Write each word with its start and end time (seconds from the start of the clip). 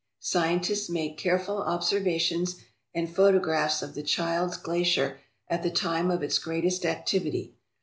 Scientists 0.17 0.89
made 0.89 1.15
careful 1.15 1.61
observations 1.61 2.55
and 2.91 3.13
photographs 3.15 3.83
of 3.83 3.93
the 3.93 4.01
Childs 4.01 4.57
Glacier 4.57 5.19
at 5.47 5.61
the 5.61 5.69
time 5.69 6.09
of 6.09 6.23
its 6.23 6.39
greatest 6.39 6.85
activity. 6.87 7.53